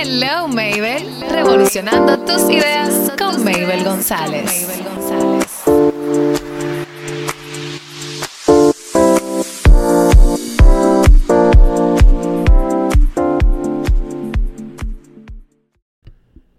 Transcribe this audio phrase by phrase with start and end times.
[0.00, 1.02] Hello, Mabel.
[1.28, 4.68] Revolucionando tus ideas con Mabel González.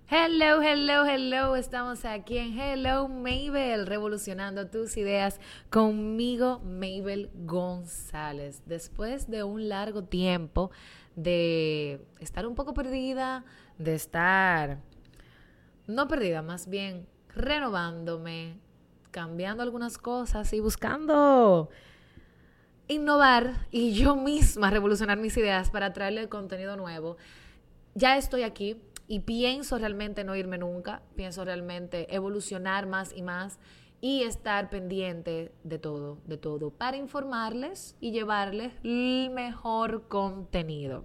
[0.10, 1.56] Hello, hello, hello.
[1.56, 8.64] Estamos aquí en Hello Mabel, revolucionando tus ideas conmigo, Mabel González.
[8.66, 10.72] Después de un largo tiempo
[11.24, 13.44] de estar un poco perdida,
[13.78, 14.80] de estar,
[15.86, 18.58] no perdida, más bien renovándome,
[19.12, 21.70] cambiando algunas cosas y buscando
[22.88, 27.18] innovar y yo misma revolucionar mis ideas para traerle contenido nuevo.
[27.96, 28.78] Ya estoy aquí
[29.08, 33.60] y pienso realmente no irme nunca, pienso realmente evolucionar más y más
[34.02, 41.04] y estar pendiente de todo, de todo, para informarles y llevarles el mejor contenido.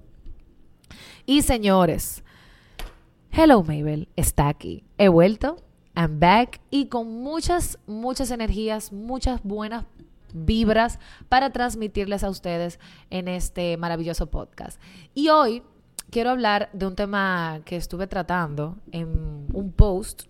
[1.27, 2.23] Y señores,
[3.31, 4.85] Hello Mabel está aquí.
[4.97, 5.57] He vuelto,
[5.97, 9.87] I'm back y con muchas, muchas energías, muchas buenas
[10.33, 12.79] vibras para transmitirles a ustedes
[13.11, 14.81] en este maravilloso podcast.
[15.15, 15.63] Y hoy
[16.11, 20.25] quiero hablar de un tema que estuve tratando en un post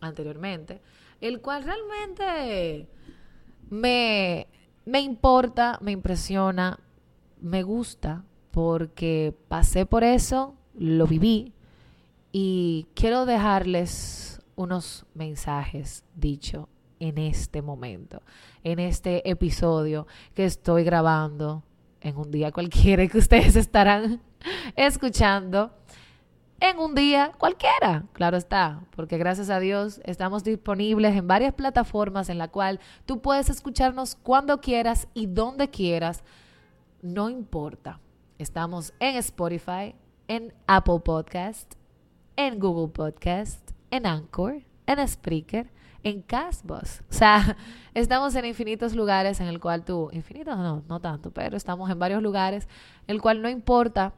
[0.00, 0.82] anteriormente
[1.22, 2.88] el cual realmente
[3.70, 4.48] me,
[4.84, 6.78] me importa, me impresiona,
[7.40, 11.52] me gusta, porque pasé por eso, lo viví
[12.32, 18.22] y quiero dejarles unos mensajes dicho en este momento,
[18.64, 21.62] en este episodio que estoy grabando
[22.00, 24.20] en un día cualquiera que ustedes estarán
[24.74, 25.72] escuchando
[26.62, 32.28] en un día cualquiera, claro está, porque gracias a Dios estamos disponibles en varias plataformas
[32.28, 36.22] en la cual tú puedes escucharnos cuando quieras y donde quieras,
[37.02, 37.98] no importa.
[38.38, 39.96] Estamos en Spotify,
[40.28, 41.74] en Apple Podcast,
[42.36, 45.68] en Google Podcast, en Anchor, en Spreaker,
[46.04, 47.00] en Castbox.
[47.10, 47.56] O sea,
[47.94, 51.98] estamos en infinitos lugares en el cual tú, infinitos no, no tanto, pero estamos en
[51.98, 52.68] varios lugares,
[53.08, 54.14] el cual no importa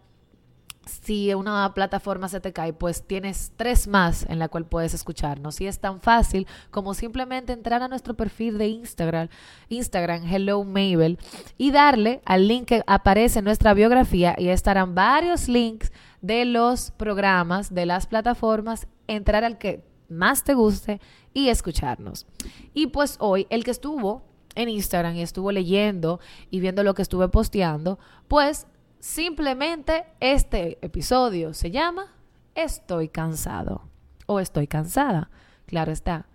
[0.87, 5.61] si una plataforma se te cae, pues tienes tres más en la cual puedes escucharnos.
[5.61, 9.29] Y es tan fácil como simplemente entrar a nuestro perfil de Instagram,
[9.69, 11.19] Instagram Hello Mabel,
[11.59, 16.91] y darle al link que aparece en nuestra biografía y estarán varios links de los
[16.93, 21.01] programas, de las plataformas, entrar al que más te guste
[21.33, 22.27] y escucharnos.
[22.73, 24.23] Y pues hoy el que estuvo
[24.55, 28.67] en Instagram y estuvo leyendo y viendo lo que estuve posteando, pues
[29.05, 32.07] Simplemente este episodio se llama
[32.55, 33.83] Estoy cansado
[34.25, 35.29] o estoy cansada,
[35.67, 36.27] claro está.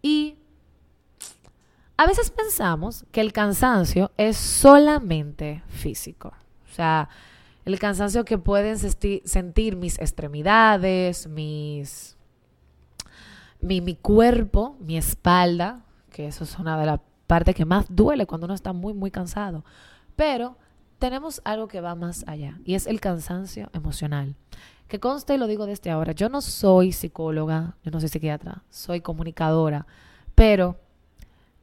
[0.00, 0.38] Y
[1.98, 6.32] a veces pensamos que el cansancio es solamente físico.
[6.70, 7.10] O sea,
[7.66, 12.16] el cansancio que pueden sentir mis extremidades, mis
[13.60, 18.24] mi, mi cuerpo, mi espalda, que eso es una de las partes que más duele
[18.24, 19.66] cuando uno está muy, muy cansado.
[20.16, 20.56] Pero
[20.98, 24.34] tenemos algo que va más allá y es el cansancio emocional.
[24.88, 28.62] Que conste y lo digo desde ahora, yo no soy psicóloga, yo no soy psiquiatra,
[28.70, 29.86] soy comunicadora,
[30.34, 30.76] pero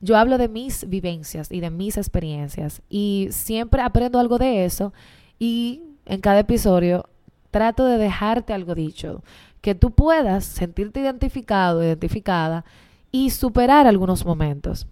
[0.02, 4.92] yo hablo de mis vivencias y de mis experiencias y siempre aprendo algo de eso
[5.40, 7.08] y en cada episodio
[7.52, 9.24] trato de dejarte algo dicho,
[9.62, 12.66] que tú puedas sentirte identificado, identificada
[13.12, 14.88] y superar algunos momentos.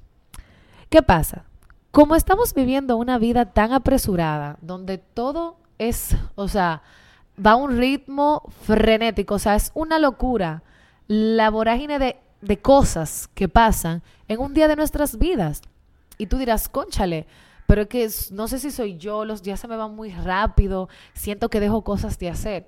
[0.89, 1.43] ¿Qué pasa?
[1.91, 6.81] Como estamos viviendo una vida tan apresurada, donde todo es, o sea,
[7.43, 10.63] va a un ritmo frenético, o sea, es una locura
[11.07, 15.61] la vorágine de, de cosas que pasan en un día de nuestras vidas.
[16.17, 17.27] Y tú dirás, conchale,
[17.67, 20.87] pero es que no sé si soy yo, los días se me van muy rápido,
[21.13, 22.67] siento que dejo cosas de hacer.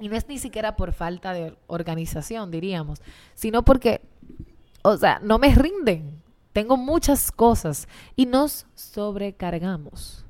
[0.00, 3.00] Y no es ni siquiera por falta de organización, diríamos,
[3.34, 4.00] sino porque,
[4.82, 6.21] o sea, no me rinden.
[6.52, 10.24] Tengo muchas cosas y nos sobrecargamos.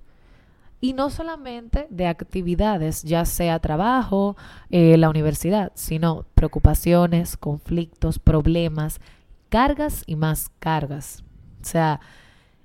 [0.81, 4.37] Y no solamente de actividades, ya sea trabajo,
[4.71, 9.01] eh, la universidad, sino preocupaciones, conflictos, problemas,
[9.49, 11.23] cargas y más cargas.
[11.61, 12.01] O sea,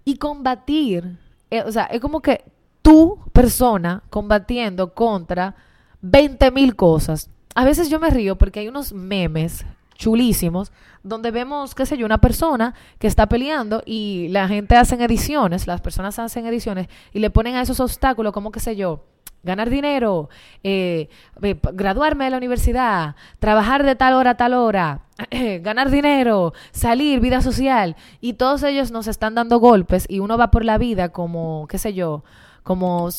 [0.04, 1.20] y combatir,
[1.52, 2.44] eh, o sea, es como que
[2.82, 5.56] tú, persona, combatiendo contra
[6.02, 7.30] 20 mil cosas.
[7.54, 9.66] A veces yo me río porque hay unos memes
[9.98, 10.72] chulísimos,
[11.04, 15.68] donde vemos, qué sé yo, una persona que está peleando y la gente hace ediciones,
[15.68, 19.04] las personas hacen ediciones y le ponen a esos obstáculos como, qué sé yo,
[19.44, 20.30] ganar dinero,
[20.64, 21.10] eh,
[21.42, 25.02] eh, graduarme de la universidad, trabajar de tal hora a tal hora,
[25.62, 27.96] ganar dinero, salir, vida social.
[28.22, 31.78] Y todos ellos nos están dando golpes y uno va por la vida como, qué
[31.78, 32.24] sé yo,
[32.64, 33.10] como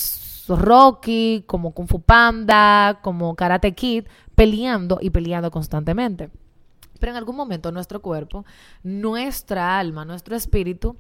[0.49, 4.05] Rocky, como Kung Fu Panda, como Karate Kid,
[4.35, 6.31] peleando y peleando constantemente.
[6.99, 8.45] Pero en algún momento nuestro cuerpo,
[8.83, 10.97] nuestra alma, nuestro espíritu,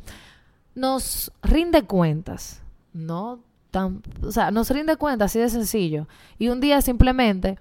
[0.74, 2.62] nos rinde cuentas,
[2.92, 3.40] ¿no?
[3.70, 6.08] Tan, o sea, nos rinde cuentas así de sencillo.
[6.38, 7.58] Y un día simplemente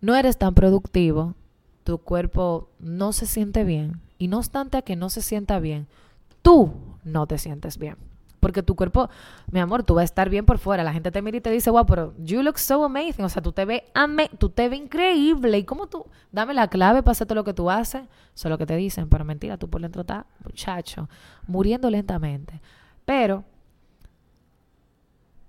[0.00, 1.34] no eres tan productivo,
[1.84, 4.00] tu cuerpo no se siente bien.
[4.18, 5.86] Y no obstante a que no se sienta bien,
[6.42, 6.72] tú
[7.04, 7.96] no te sientes bien.
[8.46, 9.10] Porque tu cuerpo,
[9.50, 10.84] mi amor, tú vas a estar bien por fuera.
[10.84, 13.24] La gente te mira y te dice, wow, pero you look so amazing.
[13.24, 13.82] O sea, tú te ves,
[14.38, 15.58] tú te ves increíble.
[15.58, 16.06] ¿Y cómo tú?
[16.30, 18.02] Dame la clave para hacer todo lo que tú haces.
[18.02, 21.08] Eso es lo que te dicen, pero mentira, tú por dentro estás, muchacho,
[21.48, 22.60] muriendo lentamente.
[23.04, 23.42] Pero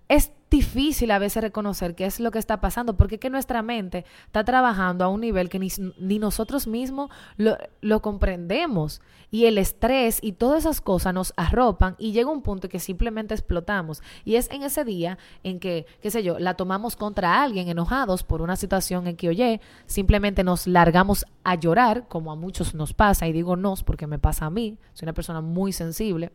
[0.07, 3.61] es difícil a veces reconocer qué es lo que está pasando, porque es que nuestra
[3.61, 9.01] mente está trabajando a un nivel que ni, nosotros mismos lo, comprendemos.
[9.29, 13.33] Y el estrés y todas esas cosas nos arropan y llega un punto que simplemente
[13.33, 14.01] explotamos.
[14.23, 18.23] Y es en ese día en que, qué sé yo, la tomamos contra alguien enojados
[18.23, 22.93] por una situación en que, oye, simplemente nos largamos a llorar, como a muchos nos
[22.93, 26.31] pasa, y digo nos porque me pasa a mí, soy una persona muy sensible.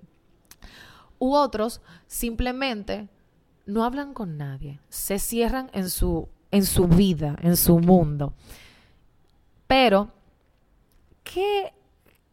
[1.18, 3.08] U otros simplemente
[3.66, 8.34] no hablan con nadie, se cierran en su, en su vida, en su mundo.
[9.66, 10.10] Pero,
[11.22, 11.72] ¿qué,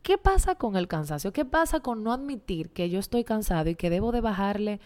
[0.01, 1.31] ¿qué pasa con el cansancio?
[1.31, 4.79] ¿Qué pasa con no admitir que yo estoy cansado y que debo de bajarle,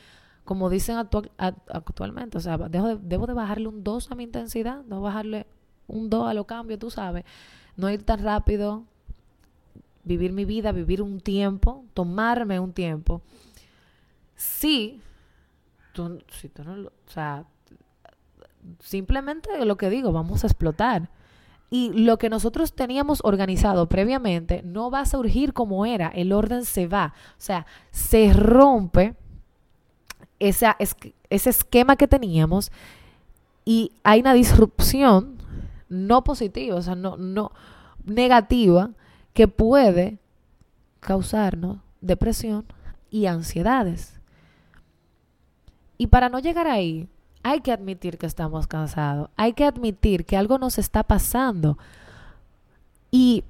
[0.43, 4.83] como dicen actualmente, o sea, debo de, debo de bajarle un 2 a mi intensidad,
[4.85, 5.47] no bajarle
[5.87, 7.23] un 2 a lo cambio, tú sabes,
[7.75, 8.83] no ir tan rápido,
[10.03, 13.21] vivir mi vida, vivir un tiempo, tomarme un tiempo.
[14.35, 15.01] Sí,
[16.31, 17.45] si tú no, o sea,
[18.79, 21.09] simplemente lo que digo, vamos a explotar.
[21.69, 26.65] Y lo que nosotros teníamos organizado previamente no va a surgir como era, el orden
[26.65, 27.13] se va.
[27.31, 29.15] O sea, se rompe
[30.39, 30.77] esa,
[31.29, 32.71] ese esquema que teníamos
[33.65, 35.37] y hay una disrupción
[35.89, 37.51] no positiva, o sea, no, no
[38.03, 38.91] negativa,
[39.33, 40.19] que puede
[40.99, 42.65] causarnos depresión
[43.09, 44.19] y ansiedades.
[45.97, 47.07] Y para no llegar ahí,
[47.43, 51.77] hay que admitir que estamos cansados, hay que admitir que algo nos está pasando.
[53.11, 53.43] Y,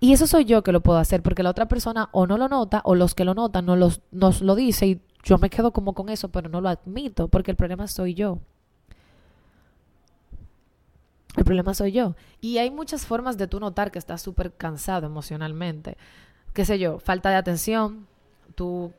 [0.00, 2.82] eso soy yo que lo puedo hacer, porque la otra persona o no lo nota,
[2.84, 5.94] o los que lo notan no los, nos lo dice, y yo me quedo como
[5.94, 8.38] con eso, pero no lo admito, porque el problema soy yo.
[11.36, 12.14] El problema soy yo.
[12.40, 15.96] Y hay muchas formas de tú notar que estás súper cansado emocionalmente.
[16.52, 18.06] Qué sé yo, falta de atención,
[18.54, 18.92] tú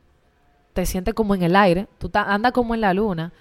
[0.75, 3.31] te sientes como en el aire, tú andas como en la luna,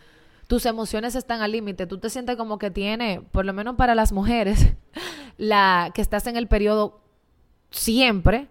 [0.46, 3.96] tus emociones están al límite, tú te sientes como que tiene, por lo menos para
[3.96, 4.72] las mujeres,
[5.36, 7.00] la que estás en el periodo
[7.70, 8.46] siempre,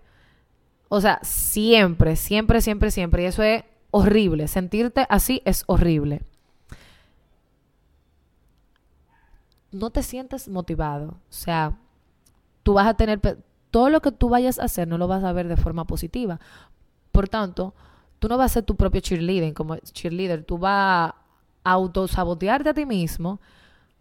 [0.90, 6.22] o sea, siempre, siempre, siempre, siempre, y eso es horrible, sentirte así es horrible.
[9.72, 11.78] No te sientes motivado, o sea,
[12.64, 13.22] tú vas a tener,
[13.72, 16.42] todo lo que tú vayas a hacer no lo vas a ver de forma positiva.
[17.14, 17.74] Por tanto,
[18.24, 21.16] tú no vas a ser tu propio cheerleader como cheerleader, tú vas a
[21.70, 23.42] autosabotearte a ti mismo,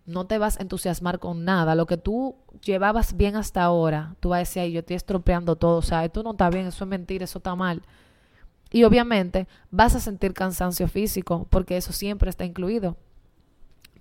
[0.07, 1.75] no te vas a entusiasmar con nada.
[1.75, 5.79] Lo que tú llevabas bien hasta ahora, tú vas a decir, yo estoy estropeando todo,
[5.79, 7.83] o sea, esto no está bien, eso es mentira, eso está mal.
[8.71, 12.97] Y obviamente vas a sentir cansancio físico, porque eso siempre está incluido.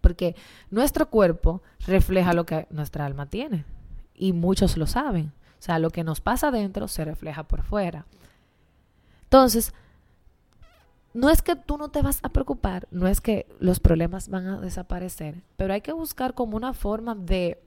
[0.01, 0.35] Porque
[0.69, 3.65] nuestro cuerpo refleja lo que nuestra alma tiene.
[4.13, 5.33] Y muchos lo saben.
[5.57, 8.05] O sea, lo que nos pasa adentro se refleja por fuera.
[9.23, 9.73] Entonces,
[11.13, 14.47] no es que tú no te vas a preocupar, no es que los problemas van
[14.47, 17.61] a desaparecer, pero hay que buscar como una forma de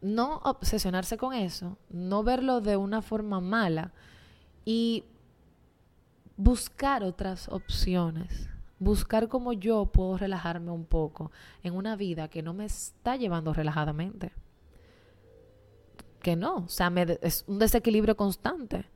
[0.00, 3.92] no obsesionarse con eso, no verlo de una forma mala
[4.64, 5.04] y
[6.36, 11.32] buscar otras opciones, buscar cómo yo puedo relajarme un poco
[11.62, 14.32] en una vida que no me está llevando relajadamente.
[16.22, 16.92] Que no, o sea,
[17.22, 18.86] es un desequilibrio constante.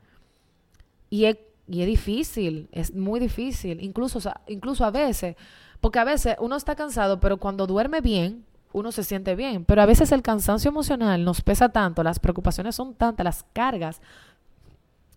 [1.09, 5.37] Y he y es difícil, es muy difícil, incluso, incluso a veces,
[5.81, 9.83] porque a veces uno está cansado, pero cuando duerme bien, uno se siente bien, pero
[9.83, 14.01] a veces el cansancio emocional nos pesa tanto, las preocupaciones son tantas, las cargas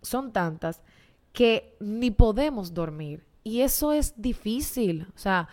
[0.02, 0.82] son tantas,
[1.34, 3.26] que ni podemos dormir.
[3.44, 5.48] Y eso es difícil, o sea,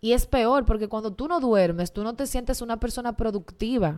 [0.00, 3.96] y es peor, porque cuando tú no duermes, tú no te sientes una persona productiva.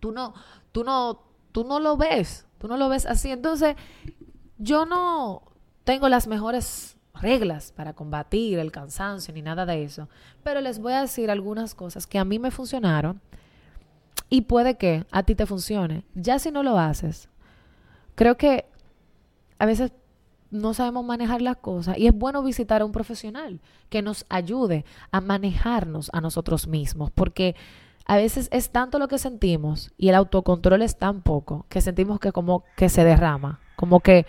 [0.00, 0.34] Tú no,
[0.70, 3.30] tú no, tú no lo ves, tú no lo ves así.
[3.30, 3.74] Entonces,
[4.64, 5.42] yo no
[5.84, 10.08] tengo las mejores reglas para combatir el cansancio ni nada de eso,
[10.42, 13.20] pero les voy a decir algunas cosas que a mí me funcionaron
[14.30, 16.04] y puede que a ti te funcione.
[16.14, 17.28] Ya si no lo haces,
[18.14, 18.64] creo que
[19.58, 19.92] a veces
[20.50, 24.84] no sabemos manejar las cosas y es bueno visitar a un profesional que nos ayude
[25.10, 27.54] a manejarnos a nosotros mismos, porque
[28.06, 32.18] a veces es tanto lo que sentimos y el autocontrol es tan poco que sentimos
[32.18, 34.26] que como que se derrama, como que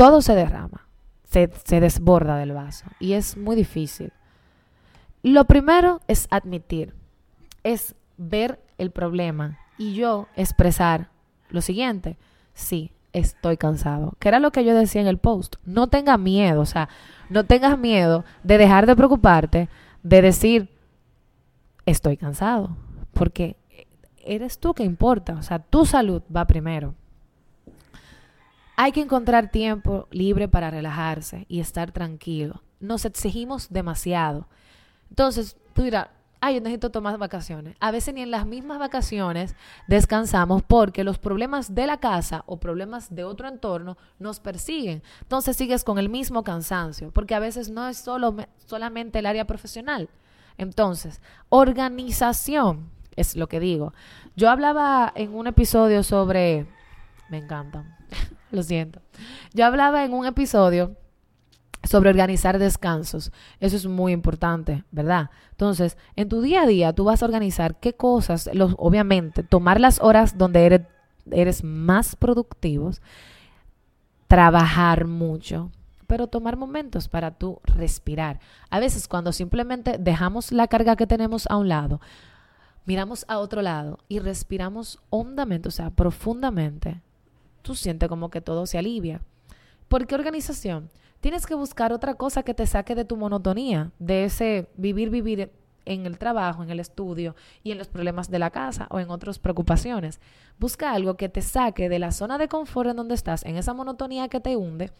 [0.00, 0.86] todo se derrama,
[1.24, 1.46] se,
[1.78, 4.14] desborda del vaso y es muy difícil.
[5.22, 6.94] Lo primero es admitir,
[7.64, 11.10] es ver el problema y yo expresar
[11.50, 12.16] lo siguiente,
[12.54, 16.62] sí, estoy cansado, que era lo que yo decía en el post, no tengas miedo,
[16.62, 16.88] o sea,
[17.28, 19.68] no tengas miedo de dejar de preocuparte,
[20.02, 20.70] de decir,
[21.84, 22.74] estoy cansado,
[23.12, 23.58] porque
[24.24, 26.94] eres tú que importa, o sea, tu salud va primero.
[28.82, 32.62] Hay que encontrar tiempo libre para relajarse y estar tranquilo.
[32.80, 34.48] Nos exigimos demasiado.
[35.10, 36.08] Entonces, tú dirás,
[36.40, 37.76] ay, yo necesito tomar vacaciones.
[37.78, 39.54] A veces ni en las mismas vacaciones
[39.86, 45.02] descansamos porque los problemas de la casa o problemas de otro entorno nos persiguen.
[45.20, 48.34] Entonces sigues con el mismo cansancio, porque a veces no es solo,
[48.64, 50.08] solamente el área profesional.
[50.56, 51.20] Entonces,
[51.50, 53.92] organización es lo que digo.
[54.36, 56.66] Yo hablaba en un episodio sobre...
[57.28, 57.94] Me encantan,
[58.50, 59.00] lo siento.
[59.52, 60.96] Yo hablaba en un episodio
[61.84, 63.32] sobre organizar descansos.
[63.58, 65.30] Eso es muy importante, ¿verdad?
[65.52, 69.80] Entonces, en tu día a día tú vas a organizar qué cosas, los, obviamente, tomar
[69.80, 70.86] las horas donde
[71.30, 73.00] eres, más productivos,
[74.28, 75.70] trabajar mucho,
[76.06, 78.40] pero tomar momentos para tú respirar.
[78.68, 82.00] A veces cuando simplemente dejamos la carga que tenemos a un lado,
[82.84, 87.00] miramos a otro lado y respiramos hondamente, o sea, profundamente,
[87.62, 89.22] tú sientes como que todo se alivia.
[89.88, 90.90] ¿Por qué organización?
[91.20, 95.52] tienes que buscar otra cosa que te saque de tu monotonía, de ese vivir, vivir
[95.84, 99.10] en el trabajo, en el estudio y en los problemas de la casa o en
[99.10, 100.20] otras preocupaciones.
[100.58, 103.74] Busca algo que te saque de la zona de confort en donde estás, en esa
[103.74, 104.90] monotonía que te hunde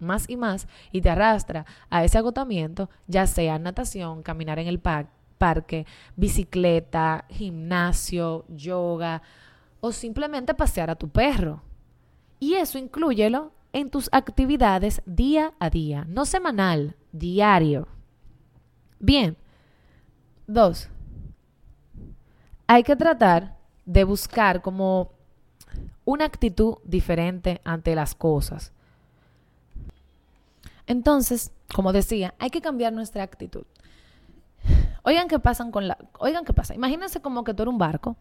[0.00, 4.80] más y más y te arrastra a ese agotamiento, ya sea natación, caminar en el
[4.80, 9.22] parque, bicicleta, gimnasio, yoga
[9.80, 11.62] o simplemente pasear a tu perro.
[12.44, 17.88] Y eso incluyelo en tus actividades día a día, no semanal, diario.
[18.98, 19.38] Bien.
[20.46, 20.90] Dos.
[22.66, 25.12] Hay que tratar de buscar como
[26.04, 28.74] una actitud diferente ante las cosas.
[30.86, 33.64] Entonces, como decía, hay que cambiar nuestra actitud.
[35.06, 36.74] Oigan qué pasan con la, oigan qué pasa.
[36.74, 38.16] Imagínense como que tú eres un barco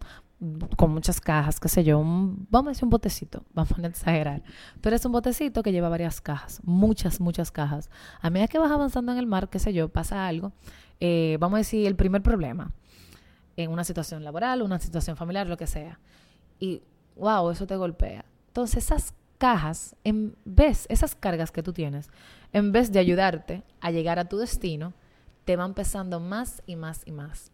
[0.76, 4.44] con muchas cajas, qué sé yo, vamos a decir un botecito, vamos a exagerar.
[4.82, 7.90] Tú eres un botecito que lleva varias cajas, muchas, muchas cajas.
[8.20, 10.52] A medida que vas avanzando en el mar, qué sé yo, pasa algo,
[11.00, 12.74] eh, vamos a decir el primer problema,
[13.56, 16.00] en una situación laboral, una situación familiar, lo que sea.
[16.60, 16.82] Y
[17.16, 18.26] wow, eso te golpea.
[18.48, 22.10] Entonces esas cajas, en vez, esas cargas que tú tienes,
[22.52, 24.94] en vez de ayudarte a llegar a tu destino,
[25.46, 27.52] te van pesando más y más y más.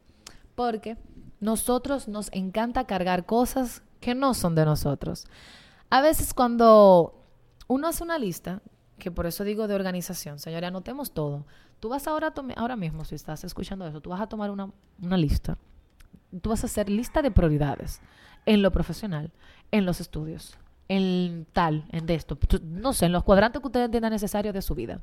[0.56, 0.98] Porque
[1.40, 5.26] nosotros nos encanta cargar cosas que no son de nosotros.
[5.90, 7.26] A veces cuando
[7.68, 8.62] uno hace una lista,
[8.98, 11.46] que por eso digo de organización, señores, anotemos todo.
[11.80, 14.70] Tú vas ahora, ahora mismo, si estás escuchando eso, tú vas a tomar una,
[15.02, 15.58] una lista.
[16.42, 18.02] Tú vas a hacer lista de prioridades
[18.46, 19.32] en lo profesional,
[19.72, 20.58] en los estudios,
[20.90, 24.62] en tal, en de esto, no sé, en los cuadrantes que ustedes entiendan necesarios de
[24.62, 25.00] su vida.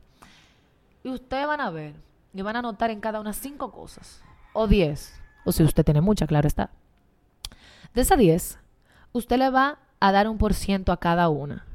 [1.02, 1.94] Y ustedes van a ver
[2.38, 4.22] y van a anotar en cada una cinco cosas.
[4.52, 5.20] O diez.
[5.44, 6.70] O si usted tiene mucha, claro está.
[7.94, 8.58] De esas diez,
[9.12, 11.66] usted le va a dar un por ciento a cada una.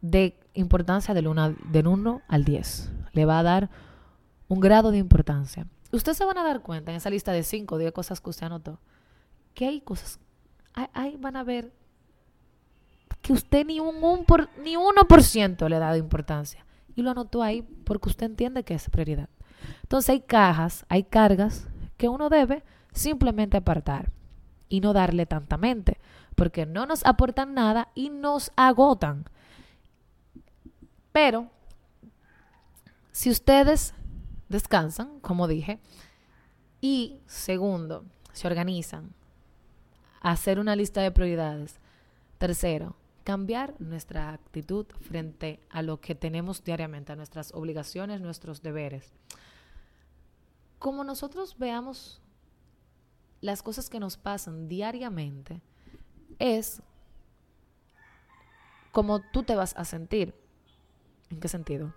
[0.00, 2.92] De importancia del 1 del uno al 10.
[3.12, 3.70] Le va a dar
[4.48, 5.66] un grado de importancia.
[5.92, 8.30] Ustedes se van a dar cuenta en esa lista de 5 o 10 cosas que
[8.30, 8.80] usted anotó,
[9.54, 10.18] que hay cosas,
[10.94, 11.72] ahí van a ver
[13.20, 17.42] que usted ni un, un por, ni 1% le ha dado importancia y lo anotó
[17.42, 19.28] ahí porque usted entiende que es prioridad.
[19.82, 24.10] Entonces hay cajas, hay cargas que uno debe simplemente apartar
[24.68, 25.98] y no darle tanta mente,
[26.34, 29.24] porque no nos aportan nada y nos agotan.
[31.12, 31.50] Pero
[33.12, 33.94] si ustedes
[34.48, 35.78] descansan, como dije,
[36.80, 39.14] y segundo, se organizan,
[40.20, 41.78] hacer una lista de prioridades.
[42.38, 49.12] Tercero, cambiar nuestra actitud frente a lo que tenemos diariamente, a nuestras obligaciones, nuestros deberes.
[50.78, 52.20] Como nosotros veamos
[53.40, 55.60] las cosas que nos pasan diariamente,
[56.38, 56.82] es
[58.90, 60.34] como tú te vas a sentir.
[61.30, 61.94] ¿En qué sentido?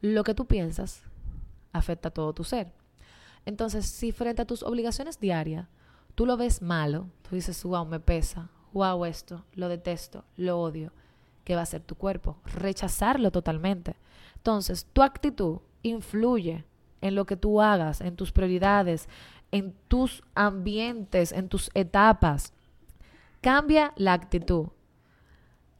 [0.00, 1.02] Lo que tú piensas
[1.72, 2.72] afecta a todo tu ser.
[3.46, 5.68] Entonces, si frente a tus obligaciones diarias,
[6.14, 10.92] tú lo ves malo, tú dices, wow, me pesa, wow, esto, lo detesto, lo odio.
[11.50, 12.36] ¿qué va a hacer tu cuerpo?
[12.44, 13.96] Rechazarlo totalmente.
[14.36, 16.64] Entonces, tu actitud influye
[17.00, 19.08] en lo que tú hagas, en tus prioridades,
[19.50, 22.52] en tus ambientes, en tus etapas.
[23.40, 24.68] Cambia la actitud.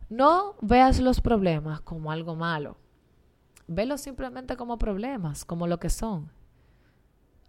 [0.08, 2.76] No veas los problemas como algo malo.
[3.68, 6.32] Velos simplemente como problemas, como lo que son.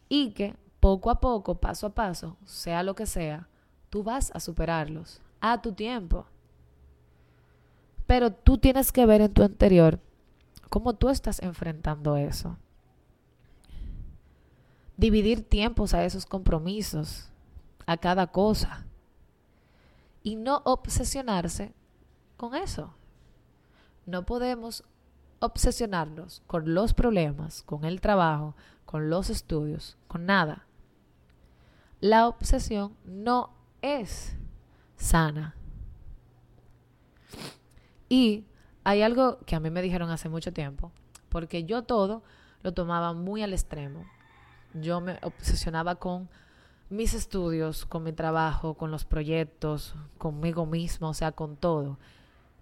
[0.09, 3.47] Y que poco a poco, paso a paso, sea lo que sea,
[3.89, 6.25] tú vas a superarlos a tu tiempo.
[8.07, 9.99] Pero tú tienes que ver en tu interior
[10.69, 12.57] cómo tú estás enfrentando eso
[15.01, 17.31] dividir tiempos a esos compromisos,
[17.87, 18.85] a cada cosa.
[20.21, 21.73] Y no obsesionarse
[22.37, 22.93] con eso.
[24.05, 24.83] No podemos
[25.39, 28.55] obsesionarnos con los problemas, con el trabajo,
[28.85, 30.67] con los estudios, con nada.
[31.99, 33.49] La obsesión no
[33.81, 34.35] es
[35.01, 35.55] sana.
[38.09, 38.45] Y
[38.83, 40.91] hay algo que a mí me dijeron hace mucho tiempo,
[41.29, 42.23] porque yo todo
[42.63, 44.05] lo tomaba muy al extremo
[44.73, 46.29] yo me obsesionaba con
[46.89, 51.97] mis estudios, con mi trabajo, con los proyectos, conmigo mismo, o sea, con todo.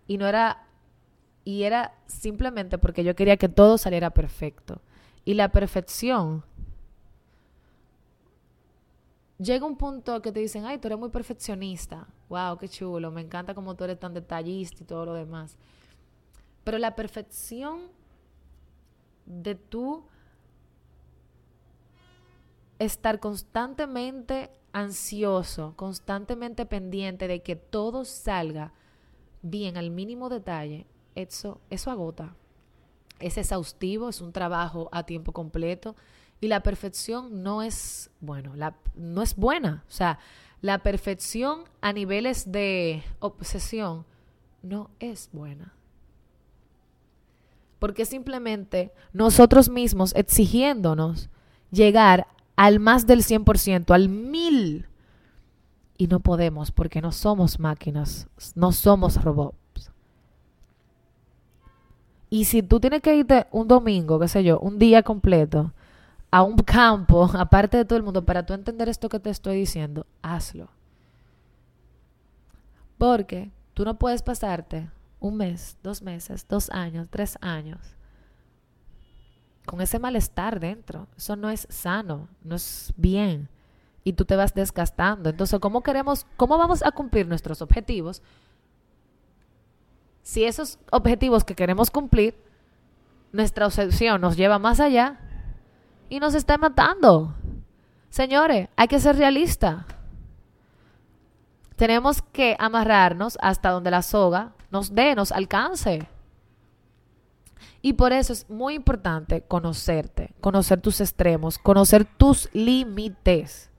[0.08, 0.66] Y no era,
[1.44, 4.82] y era simplemente porque yo quería que todo saliera perfecto.
[5.26, 6.44] Y la perfección,
[9.40, 12.08] llega un punto que te dicen, ay, tú eres muy perfeccionista.
[12.28, 15.58] Wow, qué chulo, me encanta como tú eres tan detallista y todo lo demás.
[16.64, 17.80] Pero la perfección
[19.26, 20.04] de tú
[22.78, 28.74] estar constantemente ansioso, constantemente pendiente de que todo salga
[29.42, 32.36] bien al mínimo detalle, eso, eso agota.
[33.20, 35.96] Es exhaustivo, es un trabajo a tiempo completo
[36.42, 39.84] y la perfección no es, bueno, la, no es buena.
[39.88, 40.20] O sea,
[40.62, 44.06] la perfección a niveles de obsesión
[44.62, 45.74] no es buena.
[47.80, 51.30] Porque simplemente nosotros mismos exigiéndonos
[51.72, 54.88] llegar al más del 100%, al mil.
[55.98, 59.92] Y no podemos porque no somos máquinas, no somos robots.
[62.30, 65.74] Y si tú tienes que irte un domingo, qué sé yo, un día completo,
[66.32, 69.58] a un campo, aparte de todo el mundo, para tú entender esto que te estoy
[69.58, 70.70] diciendo, hazlo.
[72.98, 74.90] Porque tú no puedes pasarte
[75.20, 77.80] un mes, dos meses, dos años, tres años
[79.70, 81.08] con ese malestar dentro.
[81.16, 83.48] Eso no es sano, no es bien.
[84.04, 85.30] Y tú te vas desgastando.
[85.30, 88.24] Entonces, ¿cómo queremos, cómo vamos a cumplir nuestros objetivos?
[90.24, 92.36] Si esos objetivos que queremos cumplir,
[93.32, 95.20] nuestra obsesión nos lleva más allá
[96.10, 97.34] y nos está matando.
[98.10, 99.86] Señores, hay que ser realistas.
[101.76, 106.08] Tenemos que amarrarnos hasta donde la soga nos dé, nos alcance.
[107.82, 113.70] Y por eso es muy importante conocerte, conocer tus extremos, conocer tus límites,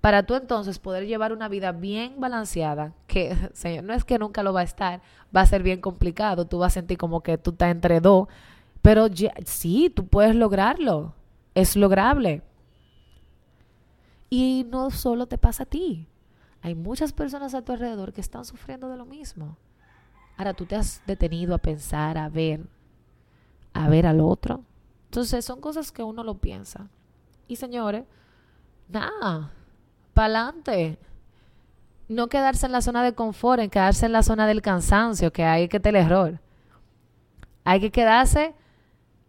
[0.00, 4.42] para tú entonces poder llevar una vida bien balanceada, que señor, no es que nunca
[4.42, 5.02] lo va a estar,
[5.36, 8.28] va a ser bien complicado, tú vas a sentir como que tú estás entre dos,
[8.80, 9.08] pero
[9.44, 11.12] sí, tú puedes lograrlo,
[11.56, 12.42] es lograble.
[14.28, 16.06] Y no solo te pasa a ti,
[16.62, 19.56] hay muchas personas a tu alrededor que están sufriendo de lo mismo.
[20.36, 22.60] Ahora tú te has detenido a pensar, a ver,
[23.72, 24.64] a ver al otro.
[25.06, 26.90] Entonces son cosas que uno lo piensa.
[27.48, 28.04] Y señores,
[28.88, 29.50] nada,
[30.12, 30.98] pa'lante.
[32.06, 35.44] No quedarse en la zona de confort, en quedarse en la zona del cansancio, que
[35.44, 36.38] hay que tener error.
[37.64, 38.54] Hay que quedarse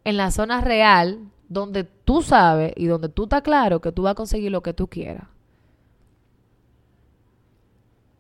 [0.03, 4.11] en la zona real, donde tú sabes y donde tú estás claro que tú vas
[4.11, 5.27] a conseguir lo que tú quieras.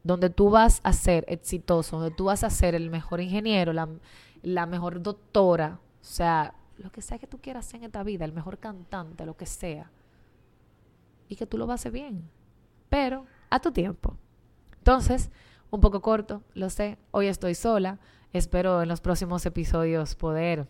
[0.03, 4.65] Donde tú vas a ser exitoso, donde tú vas a ser el mejor ingeniero, la,
[4.65, 8.31] mejor doctora, o sea, lo que sea que tú quieras hacer en esta vida, el
[8.31, 9.91] mejor cantante, lo que sea.
[11.27, 12.29] Y que tú lo vas a hacer bien.
[12.87, 14.15] Pero a tu tiempo.
[14.77, 15.29] Entonces,
[15.71, 16.97] un poco corto, lo sé.
[17.11, 17.99] Hoy estoy sola.
[18.31, 20.67] Espero en los próximos episodios poder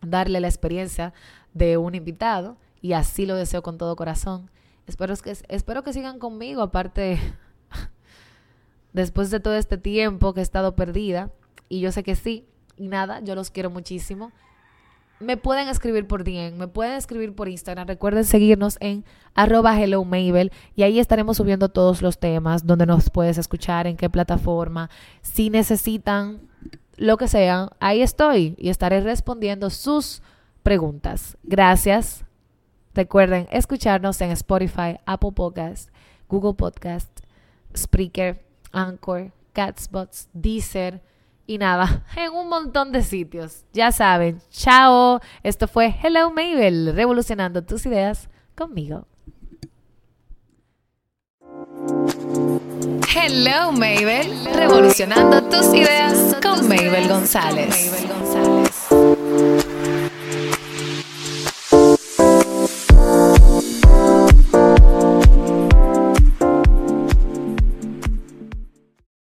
[0.00, 1.12] darle la experiencia
[1.54, 2.56] de un invitado.
[2.80, 4.50] Y así lo deseo con todo corazón.
[4.86, 7.18] Espero que, espero que sigan conmigo, aparte,
[8.92, 11.30] después de todo este tiempo que he estado perdida.
[11.68, 12.46] Y yo sé que sí.
[12.76, 14.32] Y nada, yo los quiero muchísimo
[15.20, 17.88] me pueden escribir por DM, me pueden escribir por Instagram.
[17.88, 23.10] Recuerden seguirnos en arroba hello Mabel y ahí estaremos subiendo todos los temas, donde nos
[23.10, 24.90] puedes escuchar, en qué plataforma.
[25.22, 26.40] Si necesitan
[26.98, 30.22] lo que sea, ahí estoy y estaré respondiendo sus
[30.62, 31.36] preguntas.
[31.44, 32.24] Gracias.
[32.94, 35.90] Recuerden escucharnos en Spotify, Apple Podcast,
[36.28, 37.08] Google Podcast,
[37.76, 41.00] Spreaker, Anchor, Catsbots, Deezer
[41.46, 43.64] y nada, en un montón de sitios.
[43.72, 45.20] Ya saben, chao.
[45.42, 49.06] Esto fue Hello Mabel, revolucionando tus ideas conmigo.
[53.14, 57.92] Hello Mabel, revolucionando tus ideas con Mabel González.